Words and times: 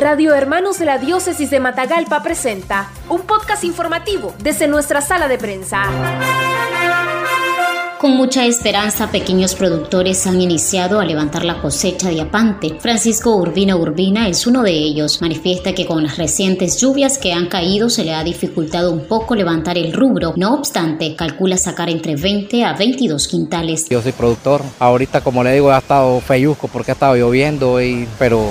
Radio 0.00 0.34
Hermanos 0.34 0.78
de 0.78 0.86
la 0.86 0.96
Diócesis 0.96 1.50
de 1.50 1.60
Matagalpa 1.60 2.22
presenta 2.22 2.90
un 3.10 3.20
podcast 3.20 3.64
informativo 3.64 4.32
desde 4.42 4.66
nuestra 4.66 5.02
sala 5.02 5.28
de 5.28 5.36
prensa. 5.36 5.82
Con 7.98 8.16
mucha 8.16 8.46
esperanza, 8.46 9.10
pequeños 9.10 9.54
productores 9.54 10.26
han 10.26 10.40
iniciado 10.40 11.00
a 11.00 11.04
levantar 11.04 11.44
la 11.44 11.60
cosecha 11.60 12.08
de 12.08 12.22
apante. 12.22 12.78
Francisco 12.80 13.36
Urbina 13.36 13.76
Urbina 13.76 14.26
es 14.26 14.46
uno 14.46 14.62
de 14.62 14.72
ellos. 14.72 15.20
Manifiesta 15.20 15.74
que 15.74 15.84
con 15.84 16.02
las 16.02 16.16
recientes 16.16 16.80
lluvias 16.80 17.18
que 17.18 17.34
han 17.34 17.48
caído 17.48 17.90
se 17.90 18.04
le 18.04 18.14
ha 18.14 18.24
dificultado 18.24 18.92
un 18.92 19.06
poco 19.06 19.34
levantar 19.34 19.76
el 19.76 19.92
rubro. 19.92 20.32
No 20.34 20.54
obstante, 20.54 21.14
calcula 21.14 21.58
sacar 21.58 21.90
entre 21.90 22.16
20 22.16 22.64
a 22.64 22.72
22 22.72 23.28
quintales. 23.28 23.86
Yo 23.90 24.00
soy 24.00 24.12
productor. 24.12 24.62
Ahorita, 24.78 25.20
como 25.20 25.44
le 25.44 25.52
digo, 25.52 25.70
ha 25.70 25.76
estado 25.76 26.22
feyusco 26.22 26.68
porque 26.68 26.92
ha 26.92 26.94
estado 26.94 27.16
lloviendo, 27.16 27.82
y, 27.82 28.08
pero 28.18 28.50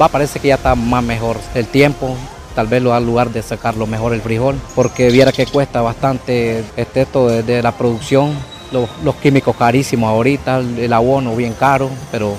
va, 0.00 0.08
parece 0.08 0.38
que 0.40 0.48
ya 0.48 0.56
está 0.56 0.74
más 0.74 1.02
mejor 1.02 1.38
el 1.54 1.66
tiempo. 1.66 2.16
Tal 2.54 2.66
vez 2.66 2.82
lo 2.82 2.92
al 2.92 3.06
lugar 3.06 3.30
de 3.30 3.42
sacarlo 3.42 3.86
mejor 3.86 4.12
el 4.12 4.20
frijol, 4.20 4.60
porque 4.74 5.10
viera 5.10 5.30
que 5.30 5.46
cuesta 5.46 5.80
bastante 5.82 6.64
este, 6.76 7.02
esto 7.02 7.28
de 7.28 7.62
la 7.62 7.72
producción. 7.72 8.34
Los, 8.72 9.14
químicos 9.16 9.56
carísimos 9.56 10.08
ahorita, 10.10 10.58
el 10.58 10.92
abono 10.92 11.34
bien 11.34 11.54
caro, 11.54 11.90
pero 12.12 12.34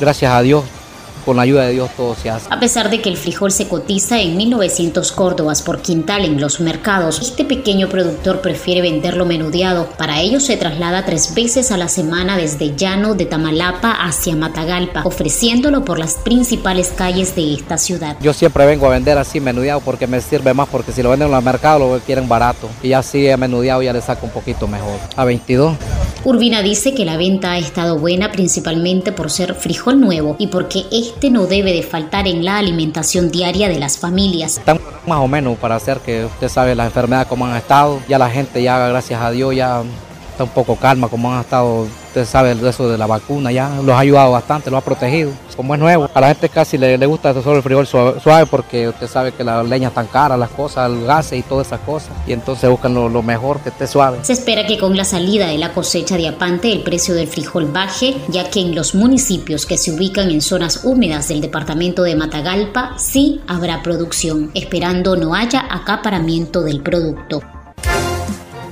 gracias 0.00 0.32
a 0.32 0.42
Dios 0.42 0.64
con 1.26 1.36
la 1.36 1.42
ayuda 1.42 1.66
de 1.66 1.72
Dios 1.72 1.90
todo 1.96 2.14
se 2.14 2.30
hace. 2.30 2.46
A 2.50 2.60
pesar 2.60 2.88
de 2.88 3.02
que 3.02 3.08
el 3.08 3.16
frijol 3.16 3.50
se 3.50 3.66
cotiza 3.66 4.20
en 4.20 4.36
1900 4.36 5.10
córdobas 5.10 5.60
por 5.60 5.82
quintal 5.82 6.24
en 6.24 6.40
los 6.40 6.60
mercados, 6.60 7.20
este 7.20 7.44
pequeño 7.44 7.88
productor 7.88 8.40
prefiere 8.40 8.80
venderlo 8.80 9.26
menudeado. 9.26 9.88
Para 9.98 10.20
ello 10.20 10.38
se 10.38 10.56
traslada 10.56 11.04
tres 11.04 11.34
veces 11.34 11.72
a 11.72 11.76
la 11.76 11.88
semana 11.88 12.36
desde 12.36 12.76
Llano 12.76 13.14
de 13.14 13.26
Tamalapa 13.26 13.90
hacia 13.90 14.36
Matagalpa, 14.36 15.02
ofreciéndolo 15.04 15.84
por 15.84 15.98
las 15.98 16.14
principales 16.14 16.92
calles 16.96 17.34
de 17.34 17.54
esta 17.54 17.76
ciudad. 17.76 18.16
Yo 18.20 18.32
siempre 18.32 18.64
vengo 18.64 18.86
a 18.86 18.90
vender 18.90 19.18
así 19.18 19.40
menudeado 19.40 19.80
porque 19.80 20.06
me 20.06 20.20
sirve 20.20 20.54
más 20.54 20.68
porque 20.68 20.92
si 20.92 21.02
lo 21.02 21.10
venden 21.10 21.26
en 21.26 21.34
los 21.34 21.42
mercados 21.42 21.80
lo 21.80 21.98
quieren 21.98 22.28
barato 22.28 22.68
y 22.84 22.92
así 22.92 23.26
menudeado 23.36 23.82
ya 23.82 23.92
le 23.92 24.00
saco 24.00 24.26
un 24.26 24.32
poquito 24.32 24.68
mejor. 24.68 25.00
A 25.16 25.24
22. 25.24 25.76
Urbina 26.26 26.60
dice 26.60 26.92
que 26.92 27.04
la 27.04 27.16
venta 27.16 27.52
ha 27.52 27.58
estado 27.58 28.00
buena 28.00 28.32
principalmente 28.32 29.12
por 29.12 29.30
ser 29.30 29.54
frijol 29.54 30.00
nuevo 30.00 30.34
y 30.40 30.48
porque 30.48 30.84
este 30.90 31.30
no 31.30 31.46
debe 31.46 31.72
de 31.72 31.84
faltar 31.84 32.26
en 32.26 32.44
la 32.44 32.58
alimentación 32.58 33.30
diaria 33.30 33.68
de 33.68 33.78
las 33.78 33.96
familias. 33.96 34.58
Están 34.58 34.80
más 35.06 35.20
o 35.20 35.28
menos 35.28 35.56
para 35.56 35.76
hacer 35.76 35.98
que 35.98 36.24
usted 36.24 36.48
sabe 36.48 36.74
las 36.74 36.86
enfermedades 36.86 37.28
como 37.28 37.46
han 37.46 37.56
estado, 37.56 38.00
ya 38.08 38.18
la 38.18 38.28
gente 38.28 38.60
ya 38.60 38.88
gracias 38.88 39.22
a 39.22 39.30
Dios 39.30 39.54
ya 39.54 39.84
está 40.36 40.44
un 40.44 40.50
poco 40.50 40.76
calma 40.76 41.08
como 41.08 41.32
han 41.32 41.40
estado 41.40 41.86
usted 42.16 42.30
sabe 42.30 42.56
eso 42.66 42.88
de 42.88 42.96
la 42.96 43.06
vacuna 43.06 43.52
ya, 43.52 43.68
los 43.82 43.94
ha 43.94 43.98
ayudado 43.98 44.32
bastante, 44.32 44.70
los 44.70 44.78
ha 44.78 44.84
protegido. 44.84 45.32
Como 45.54 45.74
es 45.74 45.80
nuevo, 45.80 46.08
a 46.12 46.20
la 46.20 46.28
gente 46.28 46.48
casi 46.48 46.78
le, 46.78 47.04
gusta 47.06 47.34
solo 47.42 47.56
el 47.56 47.62
frijol 47.62 47.86
suave, 47.86 48.46
porque 48.46 48.88
usted 48.88 49.06
sabe 49.06 49.32
que 49.32 49.44
la 49.44 49.62
leña 49.62 49.90
tan 49.90 50.06
cara, 50.06 50.36
las 50.36 50.50
cosas, 50.50 50.90
el 50.90 51.04
gas 51.04 51.32
y 51.32 51.42
todas 51.42 51.66
esas 51.66 51.80
cosas. 51.80 52.10
Y 52.26 52.32
entonces 52.32 52.70
buscan 52.70 52.94
lo, 52.94 53.08
lo, 53.08 53.22
mejor, 53.22 53.60
que 53.60 53.68
esté 53.68 53.86
suave. 53.86 54.18
Se 54.22 54.32
espera 54.32 54.66
que 54.66 54.78
con 54.78 54.96
la 54.96 55.04
salida 55.04 55.48
de 55.48 55.58
la 55.58 55.72
cosecha 55.74 56.16
de 56.16 56.28
apante 56.28 56.72
el 56.72 56.82
precio 56.82 57.14
del 57.14 57.28
frijol 57.28 57.66
baje, 57.66 58.16
ya 58.28 58.48
que 58.48 58.60
en 58.60 58.74
los 58.74 58.94
municipios 58.94 59.66
que 59.66 59.76
se 59.76 59.92
ubican 59.92 60.30
en 60.30 60.40
zonas 60.40 60.84
húmedas 60.84 61.28
del 61.28 61.42
departamento 61.42 62.02
de 62.02 62.16
Matagalpa 62.16 62.94
sí 62.98 63.42
habrá 63.46 63.82
producción, 63.82 64.50
esperando 64.54 65.16
no 65.16 65.34
haya 65.34 65.66
acaparamiento 65.70 66.62
del 66.62 66.82
producto. 66.82 67.42